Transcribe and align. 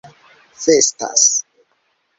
festas 0.65 1.21